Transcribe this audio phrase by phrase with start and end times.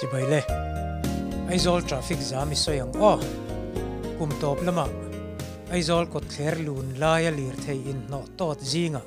[0.00, 0.42] chỉ bởi lẽ,
[1.48, 3.20] ai zol traffic jam mi soyang o oh,
[4.18, 4.86] kum top lama
[5.70, 9.00] ai zol ko thler lun lai à lir thei in no tot zinga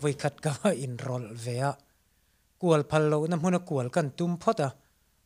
[0.00, 0.52] voi khat ka
[0.84, 1.72] in rol vea
[2.58, 4.68] kual phal lo na huna kual kan tum phota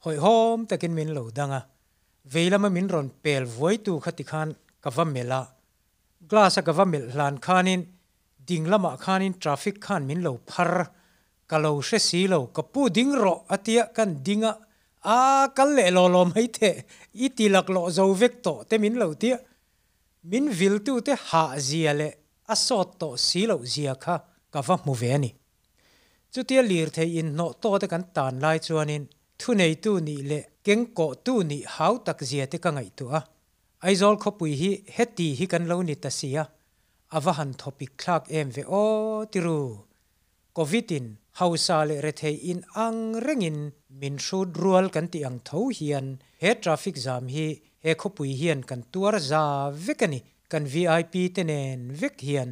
[0.04, 1.60] hoi hom takin min lo danga
[2.32, 4.48] veilama min ron pel voi tu khati khan
[4.82, 5.40] ka va mela
[6.28, 7.82] glass à ka va mel lan khanin
[8.46, 10.90] ding lama khanin traffic khan min lo phar.
[11.46, 14.52] Ka lo she si lo ka pu ding ro atia kan dinga
[15.04, 18.78] à cái lệ lò lò mấy thế ít thì lạc lọ dầu vết tổ thế
[18.78, 19.36] mình lầu tiếc
[20.22, 24.18] mình vil tu thế hạ gì lệ à sọ tổ xí lầu gì à kha
[24.52, 25.28] cả vấp mù về nè
[26.30, 29.06] chú tiếc liệt thế in nọ to thế cắn tàn lai cho nên
[29.38, 32.90] thu này tu nị lệ kiến cổ tu nị háo tắc gì thế cả ngày
[32.96, 33.20] tu à
[33.78, 36.44] ai zol khóc bùi hi hết tì hi cắn lâu nị ta xí à
[37.08, 39.76] à và hàn topic khác em về ô tiru
[40.54, 45.68] covidin hausa le re the in ang rengin min shu rual kan ti ang tho
[45.76, 46.06] hian.
[46.38, 51.90] He traffic jam hi, he kho pui hian kan tuar za vekani kan vip tenen
[52.00, 52.50] vek hian.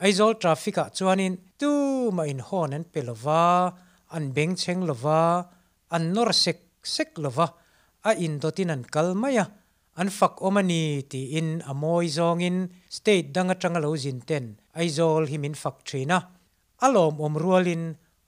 [0.00, 3.74] Aizol traffic a chuanin tu ma in hon an pelova
[4.14, 5.46] an beng cheng lova
[5.90, 7.46] an nor sek sek lova
[8.08, 9.44] a in dotin an kalmaya
[10.00, 12.58] an fak omani ti in amoi zongin
[12.88, 14.46] state danga tanga jin zin ten.
[14.78, 15.76] Aizol himin fak
[16.82, 17.82] อารมณ์อมรัวลิน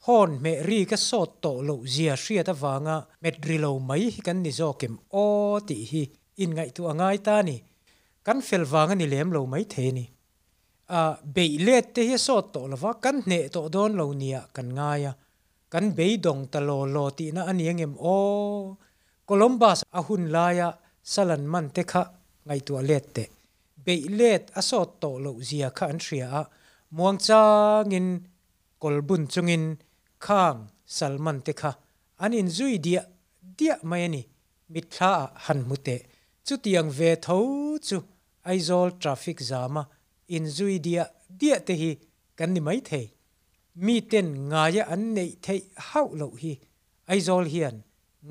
[0.06, 5.14] ฮอนเมรีก็สดโตโลเซียเสียตะวางะเม็ดริโลไม่กันนิจอเก็มโอ
[5.68, 6.02] ติฮี
[6.38, 7.58] อินไงตัวง่ายตานี่
[8.26, 10.08] กันเฟลวางนี่เลี้มโลไม่เทนี่
[10.92, 15.12] อ่าเบยเลตเตฮีสดโตละวะกันเนตโตดอนโลเนียกันง่ายะ
[15.72, 18.06] กันเบยดงตะโลโลตินะอันยัเงมโอ
[19.24, 20.68] โคลอมบัสอาหุนลายะ
[21.12, 22.02] สลันมันเตคะ
[22.46, 23.18] ไงตัวเลตเต
[23.82, 26.26] เบยเลตอสดโตโลเซียขันเสีย
[26.96, 27.42] มวงจา
[27.92, 28.06] งิน
[28.82, 29.64] kolbun chungin
[30.24, 30.58] khang
[30.96, 31.72] salman te kha.
[32.24, 33.02] Anin zui dia
[33.58, 34.22] dia mai ni
[34.72, 35.12] mit thla
[35.44, 35.96] han mute.
[36.46, 37.38] Chu tiang ve tho
[37.86, 37.96] chu
[38.50, 39.82] aizol traffic zama.
[40.34, 41.04] In zui dia
[41.40, 41.90] dia te hi
[42.38, 43.00] kan ni mai the
[43.84, 46.52] mi ten ngaya an nei thei hau lo hi.
[47.12, 47.76] Aizol hian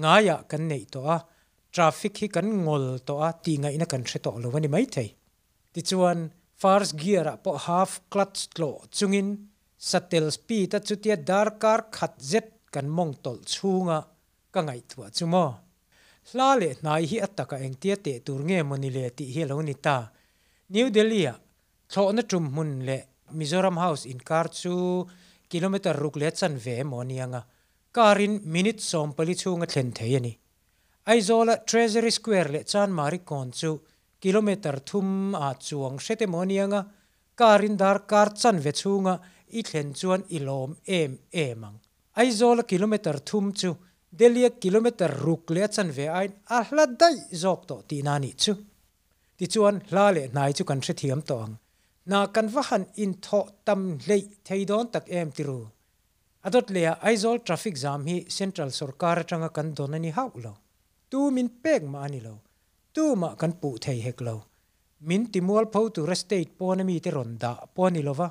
[0.01, 1.17] ngaya kan nei to a.
[1.73, 3.29] Traffic hi kan ngol to a.
[3.43, 5.09] Ti ngai na kan thre to lo wani mai thei.
[5.73, 6.19] Ti chuan
[6.61, 9.29] first gear a po half clutch lo chungin
[9.89, 13.99] satel spi ta chutia dar kar khat zet kan mong tol chunga
[14.53, 15.45] ka ngai thua chumo.
[16.29, 19.57] Hla le nai hi ataka eng tia te tur nge moni le ti hi lo
[19.61, 19.97] ni ta.
[20.73, 21.33] New delhi a
[21.91, 22.97] tho na tum mun le
[23.37, 24.73] mizoram house in kar chu,
[25.51, 27.41] kilometer ruk le chan ve monianga
[27.95, 30.33] karin minute som pali chunga thlen thei ani
[31.11, 33.71] aizola treasury square le chan mari kon chu,
[34.23, 36.81] kilometer thum a chuang sete monianga
[37.39, 39.13] karin dar kar chan ve chunga
[39.55, 41.75] อีเทนชวนอีโลมเอมเอมัง
[42.15, 43.69] ไอโซลกิโลเมตรทุ่มจู
[44.17, 46.17] เดลียกิโลเมตรรุกเลียชันเวไอ
[46.51, 47.09] อัลลัดได้
[47.41, 48.53] จอกต่อตีนานิจู
[49.37, 51.49] ติชวนลาเลนายจูกันเสถียมตอง
[52.11, 55.59] นากันว่าหันอินทอตัมเลยเทยดอนตักเอมติรู
[56.45, 60.53] อาดดเลียไอโซลทราฟิกซามฮีเซ็นทรัลสุรการจังกันโดนนี่ฮาวโลา
[61.11, 62.33] ตูมินเป็กมาอันนี้โลา
[62.95, 64.35] ตูมากันปูเทยเฮกโลา
[65.09, 68.27] มินติมัวลพาวตุรสเตทปอนมีเตรอนดาปอนิลวา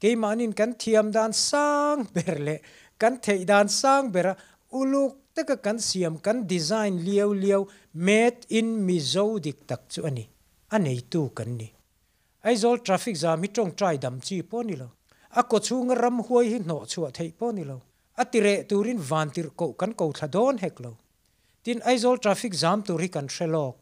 [0.00, 2.56] ke manin kan thiam dan sang berle
[2.98, 4.34] kan thei dan sang bera,
[4.72, 10.24] uluk taka kan siam, kan design liau liau made in mizo dik tak chu ani.
[10.72, 11.68] Anei tu kan ni.
[12.62, 14.88] Zol traffic jam hi tong trai dam chi poni lo.
[15.38, 17.82] A ko chung ram huai hi no chu thei poni lo.
[18.18, 20.92] Atire turin vantir ko kan ko thadon hek lo.
[21.64, 23.76] Tin aizol traffic jam tu ri kan shelok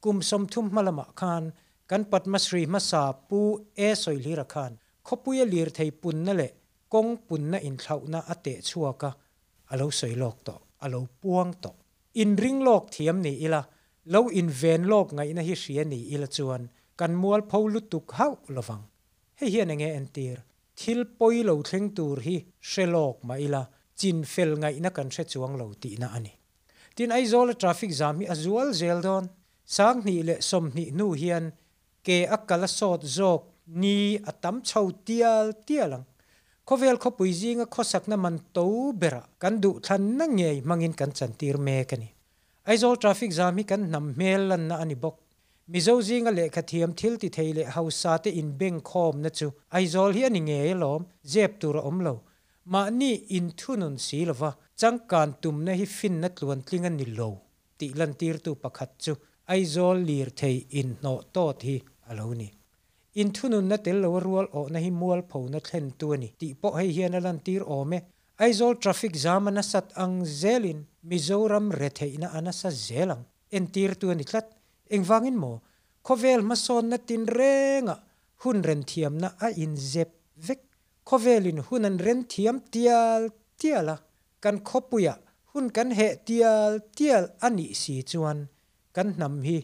[0.00, 1.52] kum som thum malama khan,
[1.88, 3.40] kan patmasri masa pu
[3.76, 3.94] e
[5.08, 6.52] ขปุยลีรไทยปุ่นนั่นแหละ
[6.94, 9.10] กงปุ่นน่ะอินเท่าน่ะอเตชัวก็
[9.70, 11.72] อเราสวยโลกต่ออเราป้วงต่อ
[12.18, 13.62] อินริงโลกเทียมนี่อีละ
[14.10, 16.60] เราอินเวนโลกไงนะฮิเสียนี่อีละจวน
[17.00, 18.80] กันมัวพอลุตุกเฮาละวัง
[19.36, 20.42] เฮียนไงเอ็นตีร์
[20.78, 22.36] ทิลปอยเราเทงตูร์ฮิ
[22.68, 23.62] เชโลกมาอีละ
[24.00, 26.34] จินเฟลไงนะกันเชจวงเราตีนะอันนี้
[26.96, 29.24] ทินไอโซลทราฟิกจามีอาจวลเจลดอน
[29.76, 31.44] สังนี่เละสมนี่นู่เฮียน
[32.04, 36.04] เกอักกะละสอดโจก ni atam chho tial tialang
[36.66, 41.10] khovel kho puizinga khosak na man to bera kan du than na nge mangin kan
[41.18, 42.08] chantir me kani
[42.70, 45.16] aizol traffic jam hi kan nam mel lan na ani bok
[45.72, 50.10] mizo zinga le khathiam thil ti theile hausa te in beng khom na chu aizol
[50.16, 52.14] hi ani nge lom zep tur om lo
[52.72, 54.50] ma ni in thunun silwa
[54.80, 57.30] changkan tum na hi fin na tluan tlingan ni lo
[57.78, 59.12] ti lan tir tu pakhat chu
[59.52, 61.74] aizol lir thei in no to thi
[62.10, 62.48] alo ni
[63.14, 66.28] in thunun na tel lo rual o na hi mual pho na thlen tu ni.
[66.38, 67.98] Ti po hei hian alan tir o me
[68.38, 70.86] aizol traffic jam na sat ang zelin.
[71.08, 73.24] Mizoram retheina ana sa zelang.
[73.50, 74.46] Entir tu ni tlat.
[74.90, 75.62] Engwangin mo,
[76.02, 77.96] khovel ma son na tin renga.
[78.42, 80.60] Hun ren thiam na a in zep vek.
[81.08, 83.22] Khovelin hunan ren thiam tial,
[83.60, 83.96] tiala.
[84.42, 85.14] Kan khopuya.
[85.52, 88.48] Hun kan he tial tial ani si chuan.
[88.94, 89.58] Kan nam hi.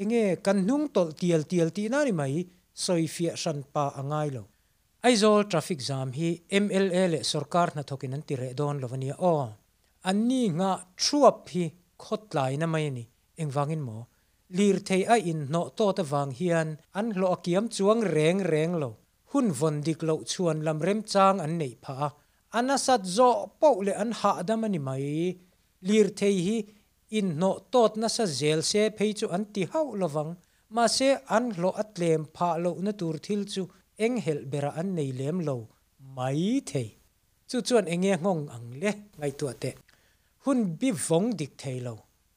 [0.00, 4.30] Enge, kan nung tol tial tial ti na ni mai soi fia san pa angai
[4.36, 4.44] lo
[5.02, 6.30] aizol traffic jam hi
[6.64, 9.32] MLA le sarkar na thokin an tire don lovania o.
[10.10, 10.70] Anni nga
[11.02, 11.64] truap hi
[12.02, 13.04] khotlai na mai ni.
[13.42, 13.96] Engwangin mo
[14.56, 16.68] lir thei a in no to ta wang hian
[16.98, 18.90] an lo akiam chuang reng reng lo.
[19.32, 21.96] Hun von dik lo chuan lam rem chang an nei pha.
[22.58, 23.30] Anasat zo
[23.60, 25.38] po le an ha dam ani mai.
[25.88, 26.58] Lir thei hi
[27.18, 30.32] in no tot na sa zel se phei chu an ti hau lawang
[30.74, 33.62] ma se an lo atlem pha lo na tur thil chu
[34.04, 35.56] eng hel bera an nei lem lo.
[36.16, 36.88] Mai thei.
[37.48, 39.70] Chu chuan enge ngong ang le, ngai tu te.
[40.44, 41.94] Hun bi vong dik thei lo.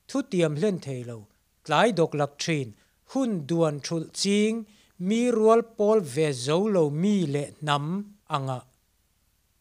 [0.10, 1.18] Thu tiam len thei lo.
[1.66, 2.68] Tlai dok lak thin.
[3.12, 4.56] Hun duan thul ching.
[5.08, 7.86] Mi rual pol ve zo lo mi le nam
[8.36, 8.60] anga.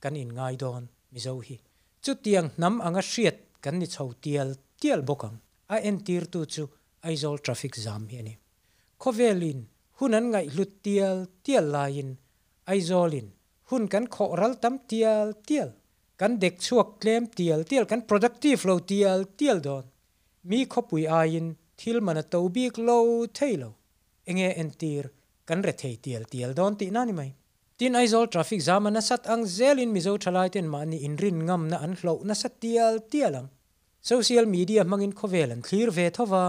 [0.03, 1.57] Kan in ngai don, mi zo hi.
[2.03, 4.49] Chu tiang nam anga hriat kan ni chho tial
[4.81, 5.37] tial bokang.
[5.75, 6.65] A en tir tu chu
[7.07, 8.35] aizol traffic jam hi ani
[9.03, 9.61] khovelin
[9.99, 12.09] hunan ngai lut tial tial lain
[12.71, 13.29] aizolin
[13.73, 15.71] hun kan khoral tam tial tial.
[16.21, 17.85] Kan dek chuak klem tial tial.
[17.91, 19.85] Kan productive lo tial tial don.
[20.49, 21.47] Mi khopui ain
[21.79, 22.99] thil mana to bik lo
[23.37, 23.71] thailo
[24.29, 25.05] enge entir
[25.49, 27.31] kan re thei tial tial don ti nani mai.
[27.79, 31.63] Tin aizol traffic jam na sat ang zelin mizo thalai ten ma ni inrin ngam
[31.71, 33.49] na an hlo na sat tial tialang
[34.11, 36.45] social media mangin khovelan clear ve thova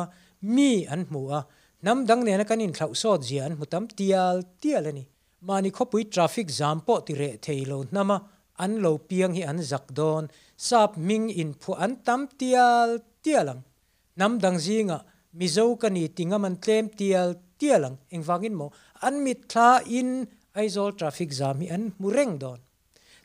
[0.55, 1.39] mi an mua
[1.85, 5.05] nam dang ne na kanin thlau so jian mutam tial tial ani.
[5.47, 8.17] Mani khopui traffic jam po ti re theilo nama
[8.63, 10.23] an lo piang hi an zak don
[10.67, 12.89] sap ming in phu an tam tial,
[13.23, 13.61] tialang.
[14.19, 14.97] Nam dang zinga
[15.37, 17.95] mizo kani tinga man tlem tial, tialang.
[18.15, 18.67] Engwangin mo.
[19.07, 19.69] An mit thla
[19.99, 20.09] in
[20.59, 22.59] aizol traffic jam hi an mureng don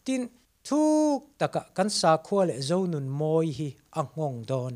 [0.04, 0.22] tin
[0.66, 3.68] thuk taka kan sa khwal e zo nun moi hi
[4.00, 4.74] angong don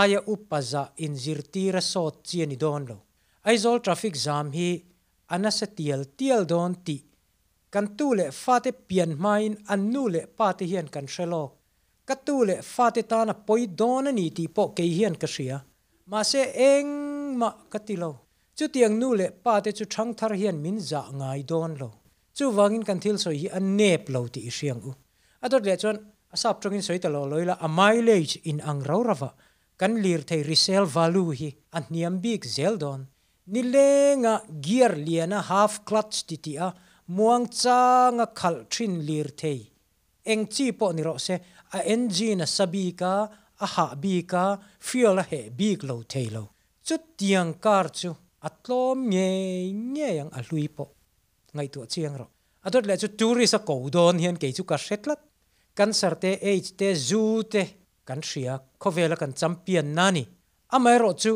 [0.00, 2.96] aya upaza in zirtira sot chiani don lo
[3.44, 4.68] aizol traffic jam hi
[5.34, 6.96] anasa tial tial don ti.
[7.72, 11.52] Kan tu le fate pian main, an nu le pate hian kan shelok
[12.06, 15.58] ka tu le fate ta na poi don ani ti po ke hian ka ria
[16.10, 16.92] ma se eng
[17.40, 18.10] ma katilo
[18.56, 21.90] chu tiang nu le pate chu thang thar hian min za ngai don lo.
[22.36, 24.92] Chu wangin kan thil so hi an nep lo ti riang u.
[25.44, 25.96] Adot le chon
[26.34, 29.30] asap tongin soi ta lo loila a mileage in ang rawrawa
[29.80, 33.00] kan lir thei resale value hi, an niam big zeldon
[33.46, 36.68] ni lenga gear liana half clutch ti ti a,
[37.16, 39.60] muang changa khal thin lir thei.
[40.24, 41.34] Eng chi po ni ro se,
[41.76, 43.28] a engine a sabi ka,
[43.64, 44.44] a ha bi ka,
[44.86, 46.44] fuel a he big lo thei lo.
[46.86, 48.10] Chu tiang kar chu
[48.48, 49.28] atlom nge
[49.92, 50.84] nge yang a hlui po.
[51.54, 52.26] Ngai tu chiang ro.
[52.66, 55.20] Adot le chu tourist a ko don hian ke chu ka setlat
[55.76, 57.62] kan sarte age te zu te.
[58.08, 60.24] Kan ria khovela kan champion nani.
[60.74, 61.32] Amai ro chu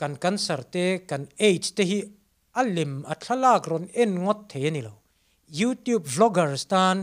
[0.00, 1.98] kan cancer te, kan age te hi
[2.60, 4.94] alim athalak ron en ngot the ni lo.
[5.60, 6.96] Youtube vloggers tan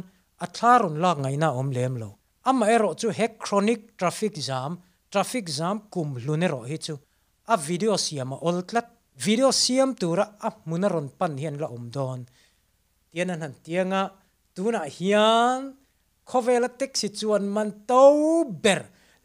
[0.46, 2.10] atharun lak ngai na om lem lo.
[2.50, 4.72] Ama ero chu he chronic traffic jam
[5.12, 6.96] traffic jam kum lunero hi chu.
[7.54, 8.88] A video siam ol tlat.
[9.26, 12.22] Video siam tura a munaron pan hian la om don
[13.18, 14.02] tianan han tianga,
[14.54, 15.74] tuna hian,
[16.30, 18.82] khovela taxi chuan man to ber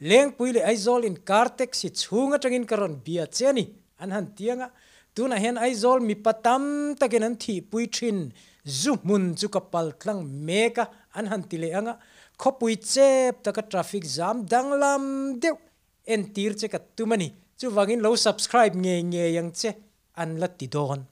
[0.08, 3.64] leng puile aizol in kartek si chunga tangin karon bia cheni.
[4.00, 4.70] An han tianga,
[5.14, 8.32] tuna hen aizol mi patam takin an thi pui thin.
[8.66, 11.94] Zu mun chu kapal tlang meka, an han tile anga.
[12.38, 15.04] Khopui chep taka traffic jam danglam
[15.40, 15.56] deu.
[16.06, 17.28] En tir che ka tumani.
[17.58, 19.70] Chu wangin lo subscribe nge nge yang che
[20.16, 21.06] an la ti don.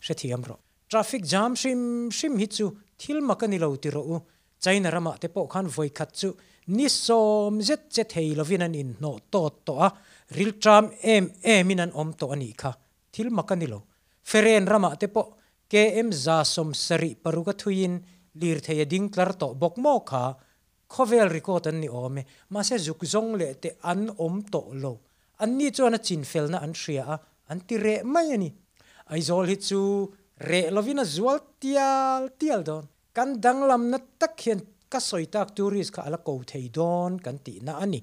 [0.00, 2.66] She thiam amro traffic jam shim shim hi chu
[2.98, 4.16] thil makani lo ti ro u.
[4.62, 6.34] Chaina rama te po khan voi khat chu
[6.68, 9.88] ni som zet che thei lovin an in no to to a.
[10.36, 12.72] Ril tram em em in an om to ani kha
[13.12, 13.82] thil makani lo.
[14.22, 15.22] Feren rama te po.
[15.70, 17.94] Km za som sari paruga thuin
[18.40, 20.36] lir thei ding tlar to bok mo kha
[20.88, 22.22] khovel record an ni ome.
[22.50, 24.92] Ma se zuk zong le te an om to lo.
[25.40, 27.16] An ni chu na chin fel na an ria a.
[27.50, 28.50] An ti re mai ani.
[29.12, 29.80] Ai zol hi chu
[30.48, 32.84] re lovina zual tial tial don.
[33.14, 37.60] Kan danglam na tak hian ka soitak tourist ka ala ko thei don kan ti
[37.66, 38.00] na ani.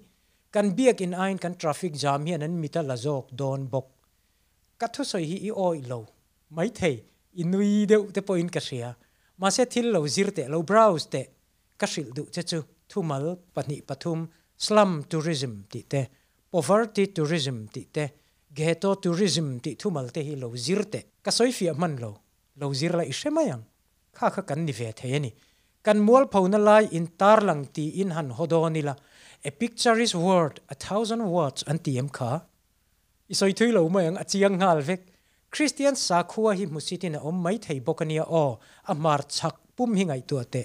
[0.53, 3.87] Kan biak in ain, kan traffic jam hian an mita lazok don bok.
[4.79, 5.99] Ka thu soi hi i oi lo.
[6.55, 6.95] Mai thei,
[7.41, 8.95] inui đều te point ka ria.
[9.37, 11.23] Ma se thil lo zirte lo browse te.
[11.79, 14.29] Ka hril du che chu, thumal pani pathum,
[14.65, 16.01] slum tourism ti te.
[16.49, 18.05] Poverty tourism ti te.
[18.57, 22.11] Ghetto tourism ti thumal te hi lo zirte ka soi fi man lo.
[22.59, 23.65] Lo zir la ishe mayang
[24.15, 25.31] kha kha kan ni ve the
[25.85, 28.95] kan mual phona lai in tar lang ti in han hodoni nila.
[29.49, 32.31] A picture is word a thousand words an ti em kha.
[33.33, 35.01] Isoi thui lo mayang achiang ngal vek.
[35.53, 38.59] Christian sakhua hi musitin om mai thei bokania o
[38.91, 40.63] amar chak pum hingai tu te.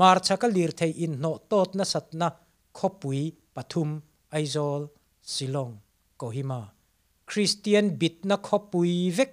[0.00, 2.28] Mar chaka lir thei in no tot na satna
[2.78, 3.22] khopui,
[3.54, 3.90] pathum,
[4.32, 4.82] aizol,
[5.32, 5.74] silong,
[6.20, 6.60] kohima.
[7.26, 9.32] Christian bit na khopui vek.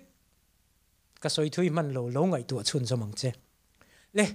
[1.22, 3.31] Ka soi thui man lo lo ngai tu chun zomang che.
[4.17, 4.25] Le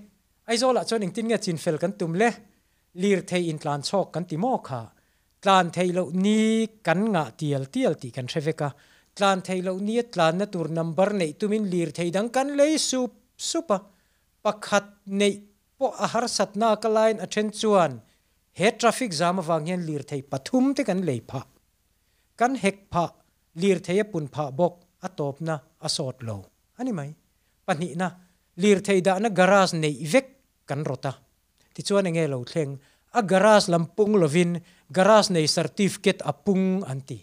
[0.47, 2.31] ไอ้โซละชนอิงตินเงจินเฟลกันตุมเละ
[3.03, 4.81] ลีร์เทอินทลานชอกกันติโมค่ะ
[5.43, 6.51] ทลานเทยโลนี้
[6.87, 8.69] กันงะเตียลเตียลติกันเชฟกะ
[9.17, 13.11] ทลานเทยโลนี้ทลานนตูร์นัมเบอร์เนตุมินลีร์เทดังกันเลยสุป
[13.49, 13.79] สุปะ
[14.45, 14.85] ปักขัด
[15.17, 15.23] เน
[15.79, 17.91] ปออาหารสัตว์นากลายน์อเชนจวน
[18.57, 21.41] เฮทราฟิกจามวางเงินลีร์เทยปฐุมเตกันเลยพะ
[22.41, 23.05] กันเฮกพะ
[23.63, 24.73] ลีร์เทยปุ่นพะบก
[25.03, 26.31] อตบนะอสอดโล
[26.77, 27.03] อันนี้ไหม
[27.67, 28.09] ปันินะ
[28.63, 30.27] ลีร์เทยดานะการาสเนเวก
[30.69, 31.13] kan rota.
[31.75, 32.73] Ti chuan nge lo thleng
[33.19, 34.53] a garage lampung lovin
[34.91, 37.19] garage nei certificate apung anti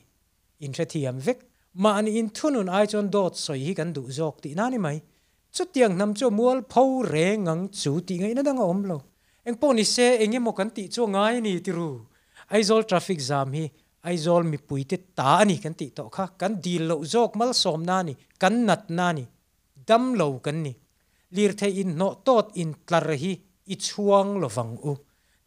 [0.60, 1.40] in the thiam vek.
[1.74, 5.02] Ma an in thunun ai chon dot soi hi kan du jok ti nani mai.
[5.56, 8.98] Chu tiang nam chu mual phau re ngang chu ti ngai na dang om lo.
[9.46, 11.90] Eng po ni se enge mo kan ti chu ngai ni ti ru.
[12.54, 13.66] Ai zol traffic jam hi,
[14.08, 16.26] ai zol mi puite ta ani kan ti to kha.
[16.40, 19.24] Kan dil lo jok mal som na ni, kan nat na ni,
[19.88, 20.74] dam lo kan ni
[21.36, 23.34] lir the in no tot in tlar hi
[23.74, 24.94] i chuang lo vang u.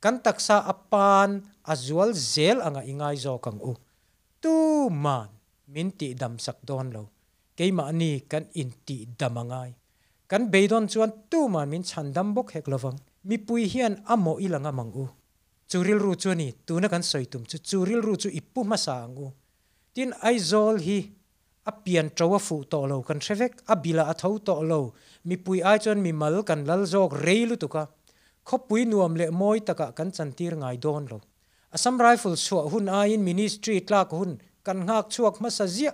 [0.02, 1.30] Kan taksa apan
[1.72, 3.72] azual zel anga ingai zo kang u.
[4.42, 4.56] Tu
[5.04, 5.28] man
[5.72, 7.02] min ti dam sak don lo.
[7.56, 9.72] Keima ni kan in ti damangai
[10.34, 12.98] kan beidon chuan tu man min chandam bok hek lovang
[13.28, 14.72] mi pui hian amo ilanga
[15.02, 15.04] u,
[15.70, 17.56] churil ru chu ni tu na kan soitum chu.
[17.68, 19.26] Churil ru chu ipu ma sangu
[19.94, 20.98] tin aizol hi
[21.66, 24.80] a pian trawa fu to lo kan threvek a bila a tho to lo
[25.24, 27.82] mi pui ai chon mi mal kan lal jok reilu tuka.
[28.44, 31.18] Kho pui nuam le moi taka kan chantir ngai don lo.
[31.74, 34.32] Asam rifle chu hun a in ministry tlak hun,
[34.66, 35.92] kan ngak chuak ma sa zia.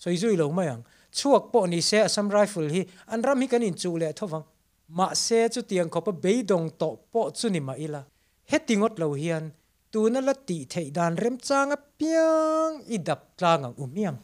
[0.00, 0.82] Soizui lo mayang
[1.18, 4.44] chuak po ni se asam rifle hi, an ram hi kan in chu le thowang
[4.88, 8.02] ma se chu tiang kho pa beidong to po chu ni ma ila.
[8.50, 9.44] Hetingot lo hian,
[9.92, 14.18] tu na la ti thei dan rem changa piang, i dap tlang um ang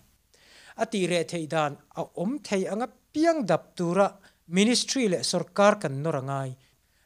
[0.79, 4.19] umiam ati re thei dan a om thei anga piang dap tura,
[4.49, 6.57] ministry le sarkar kan norangai.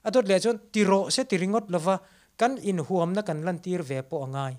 [0.05, 2.01] Adot le chon tiro se tiringot lova
[2.37, 4.57] kan in huam na kan lan tir ve po angai.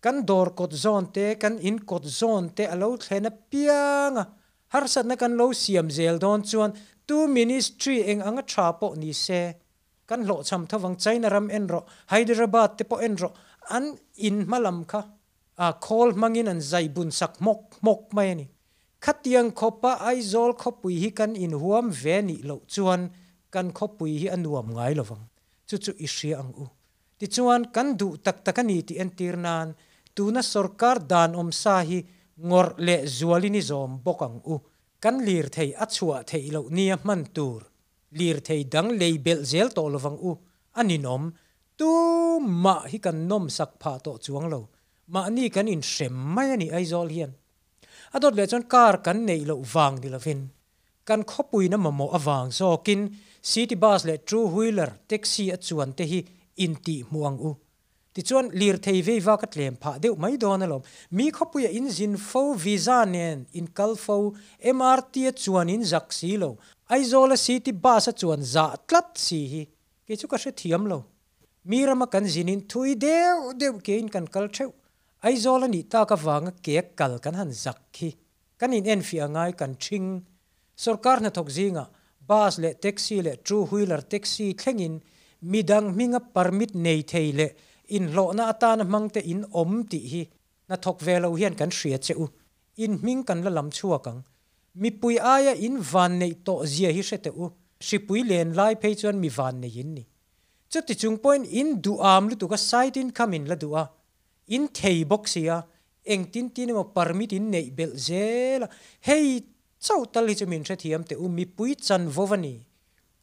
[0.00, 4.26] Kan dor kot zon te, kan in kot zon te alo thena pianga.
[4.68, 6.72] Har sat na kan lo siam zel don chuan,
[7.06, 9.54] tu ministry eng anga tha po ni se.
[10.06, 13.32] Kan lo cham thawang china ram en ro, hyderabad te po en ro,
[13.70, 13.84] an
[14.16, 15.15] in malam kha.
[15.56, 18.46] Call mangin an zai bun sak mok mok mai ni
[19.04, 23.02] khatiang khopa ai zol khopui hi kan in huam ve ni lo chuan
[23.52, 25.24] kan khopui hi anuam ngai lovang
[25.68, 26.66] chu chu ishi ang u
[27.18, 29.68] ti chuan kan du tak takani ti en tirnan
[30.14, 31.98] tuna sarkar dan om sa hi
[32.48, 34.54] ngor le zualini zom bokang u
[35.02, 37.60] kan lir thei achua thei lo nia man tur
[38.18, 40.32] lir thei dang label zel to lovang u
[40.80, 41.22] ani nom
[41.78, 41.90] tu
[42.64, 44.60] ma hi kan nom sak pha to chuang lo
[45.12, 47.32] ma ni kan in xem mai ani ai zol hiền hian
[48.14, 50.40] adot le chon kar kan nei lo wang di lovin
[51.06, 53.00] kan khopui na mamo awang so kin,
[53.40, 56.20] city bus le true wheeler taxi achuan te hi
[56.64, 57.50] in ti muang u.
[58.14, 60.82] Ti chuan lir thei ve wa ka lem pha deuh mai don alom
[61.16, 64.16] mi khopuya in zin fo visa nen, in kal fo
[64.78, 66.50] mrt chuan in zak si lo.
[66.90, 69.62] Aizola city bus a chuan za tlat si hi.
[70.06, 70.98] Ke chu ka hre thiam lo.
[71.68, 74.46] Mi rama kan zinin thui deu deu ke in kan kal
[75.26, 78.08] ai zo la ni ta ka wanga ke kal kan han zak khi.
[78.58, 80.08] Kan in en fi angai kan thing.
[80.82, 81.84] Sarkar na thok zinga,
[82.28, 84.94] bus le taxi le true wheeler taxi thlengin
[85.52, 87.48] midang minga permit nei theile
[87.96, 90.22] in lo na atan na mangte in om ti hi.
[90.68, 92.26] Na thok velo hian kan hria che u.
[92.84, 94.20] In ming kan la lam chua kang.
[94.80, 97.46] Mi pui aya in van nei to zia hi se te u.
[97.86, 100.04] Si pui len lai pe chuan mi van nei in ni.
[100.70, 103.74] Chuti chung point in du am lu tu ka side in come in la du
[103.82, 103.84] a
[104.54, 105.62] in thei box ya
[106.04, 108.62] eng tin tin mo permit in nei bel zel
[109.06, 109.42] hey
[109.84, 112.66] chau tal hi chamin the thiam te u mi pui chan vovani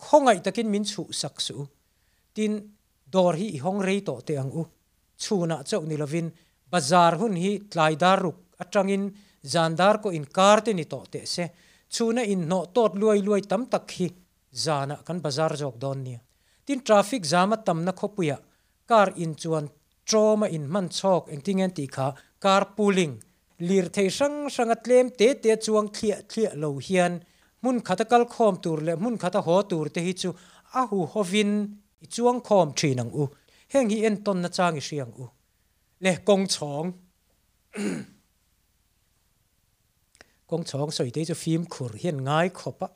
[0.04, 1.56] khongai takin min chu sak su.
[2.36, 2.54] Tin
[3.14, 4.64] dor hi hong rei to te ang u.
[5.24, 6.28] Chuna chau ni lovin.
[6.72, 8.38] Bazar hun hi tlai dar ruk.
[8.62, 9.04] Atangin
[9.54, 11.46] zandar ko in kar te ni to te se.
[11.94, 14.08] Chuna in no tot luai luai tam tak hi.
[14.64, 16.20] Zana kan bazar jok don nia.
[16.66, 18.38] Tin traffic zama tam na khopuya
[18.90, 19.66] car in chuan
[20.10, 22.08] trauma in man chok eng tingen ti kha
[22.44, 23.14] car pooling
[23.68, 27.14] lir thei sang sang atlem te te chuang thlia thlia lo hian
[27.64, 30.30] mun khata kal khom tur le mun khata ho tur te hi chu
[30.80, 31.52] a hu hovin
[32.04, 33.24] i chuang khom thinang u
[33.74, 35.26] heng hi en ton na chang i siang u
[36.04, 36.88] le kong chong
[40.50, 42.88] kong chong soi te chu phim khur hian ngai khopa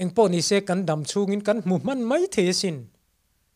[0.00, 2.76] eng po ni se kan dam chungin kan mu man mai the sin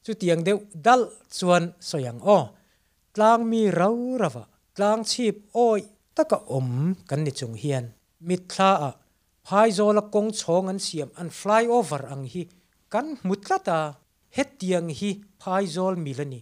[0.04, 1.02] chu tiang deuh dal
[1.36, 2.38] chuan soyang o
[3.14, 4.44] tlang mi rau rawa
[4.76, 5.80] tlang chip oi
[6.16, 6.68] taka om
[7.08, 7.84] kan ni chung hian
[8.28, 8.90] mit thla a
[9.46, 12.42] phai zo la kong chong an siam an fly over ang hi
[12.92, 13.78] kan mutlata
[14.36, 16.40] het tiang hi phai zol milani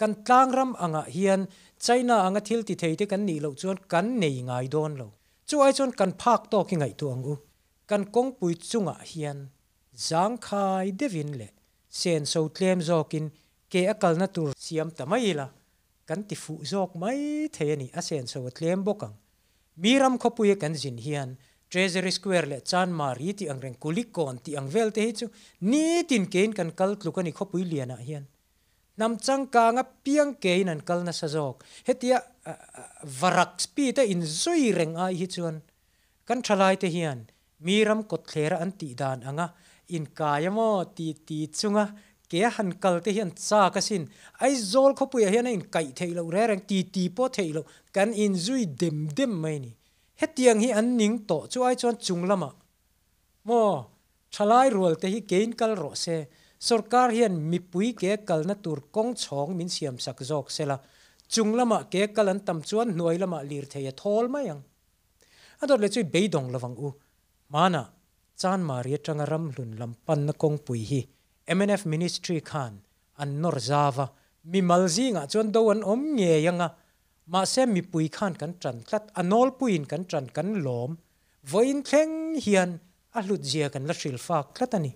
[0.00, 1.40] kan tlang ram anga hian
[1.84, 5.08] china anga thil ti theite kan ni lo chuan kan nei ngai don lo
[5.48, 7.34] chu ai chuan kan phak to ki ngai tu ang u
[7.90, 9.38] kan kong pui chunga hian
[10.08, 11.48] zang khai devin le
[12.00, 13.30] sen so tlem zokin,
[13.70, 15.46] ke akal na tur siam tamai la.
[16.08, 19.14] Kan ti fu zok mai the ni a sen so tlem bokang.
[19.82, 21.30] Miram khopuye kan jin hian.
[21.70, 25.26] Treasury square le chan mari ti angreng kulik kon ti angvel te hi chu.
[25.60, 28.24] Ni tin kein kan kal tlukani khopui liana ah hian.
[28.98, 32.18] Nam chang ka nga piang ke an kal na sa jok hetia
[33.20, 35.56] varak spi te in zoi reng a hi chuan.
[36.26, 37.20] Kan thalai te hian.
[37.64, 39.46] Miram kot thlera an ti dan anga
[39.88, 41.94] in kayamo ti ti chunga,
[42.28, 44.08] ke han kal te hian cha ka sin.
[44.40, 48.12] Ai zol khopu ya hian in kai theilo re reng ti ti po theilo, kan
[48.12, 49.72] in zui dem dem mai ni.
[50.20, 52.50] Hetiang hi an ning to, chu ai chon chung lama.
[53.44, 53.90] Mo,
[54.32, 56.26] thalai rual te hi kein kal ro se.
[56.58, 60.76] Sarkar hian mi pui ke kal na tur kong chong min siam sak jok sela
[61.28, 64.62] chung lama ke kal an tam chuan noi lama lir theya thol mayang
[65.62, 66.90] adot le chui beidong lawang u.
[67.52, 67.82] Mana
[68.40, 71.00] chan maria changaram hlun lam pan na kong pui hi.
[71.56, 72.74] MNF ministry khan,
[73.18, 74.06] an nor zawa
[74.50, 76.68] mi malzinga chon do an om nge yanga
[77.32, 80.90] ma se mi pui khan kan tran tlat anol puin kan tran kan lom.
[81.50, 82.70] Voin thleng hian,
[83.16, 84.92] a hlut zia kan la hril fak tlatani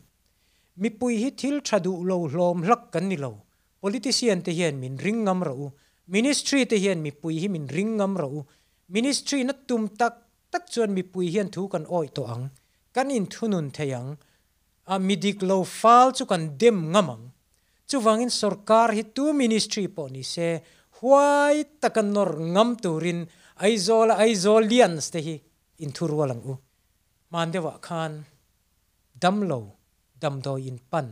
[0.80, 3.32] mi pui hi thil thadu lo hlom hlak kan ni lo.
[3.82, 5.72] Politician te hian min ringam ro
[6.14, 8.46] ministry te hian mi pui hi min ringam ro
[8.94, 10.14] ministry na tum tak
[10.52, 12.44] tak chuan mi pui hian thu kan oi to ang.
[12.94, 14.10] Kan in thunun theyang
[14.92, 17.24] a midik lo fal chu kan dem ngamang
[17.88, 20.48] chu wangin sarkar hi tu ministry po ni se
[20.96, 23.20] huai takan nor ngam turin
[23.64, 25.36] aizol aizol lians te hi
[25.84, 26.54] in thurwalang u
[27.32, 28.12] mandewa khan
[29.22, 29.60] damlo
[30.20, 31.08] damdo in pan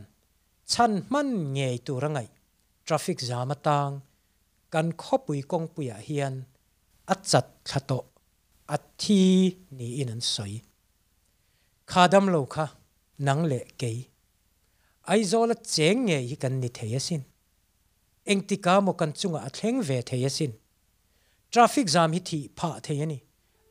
[0.72, 2.28] chan man nge tu rangai
[2.86, 3.94] traffic jam atang
[4.72, 6.34] kan khopui kong puya hian
[7.12, 7.98] achat thato
[8.74, 9.22] athi
[9.76, 10.54] ni in an soi
[11.92, 12.66] khadam lo kha
[13.26, 13.90] nang le ke
[15.12, 17.22] ai zola cheng nge hi kan ni theyasin
[18.26, 20.02] engtika mo kan chunga a thleng ve
[20.36, 20.50] xin,
[21.52, 23.18] traffic jam hi thi pha theyani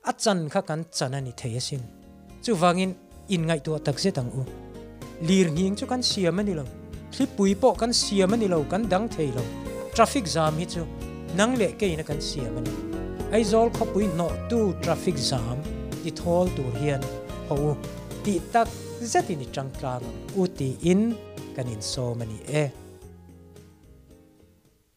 [0.09, 1.31] a chan kha kan chanani
[1.67, 1.81] xin,
[2.43, 2.93] chu wangin
[3.27, 4.43] in ngai tu tak se tang u.
[5.21, 6.63] Lir nging chu kan siam ani lo.
[7.11, 9.43] Thli pui po kan siam ani lo kan dang thei lo.
[9.95, 10.81] Traffic jam hi chu
[11.37, 12.71] nang le ke na kan siam ani
[13.31, 15.57] ai zol khopui no tu traffic jam
[16.03, 17.01] ti thol tur hian
[17.49, 17.77] ho
[18.25, 18.65] ti tak
[19.05, 20.01] zati ni tangtlang
[20.33, 21.13] u ti in
[21.55, 22.84] kanin so mani e.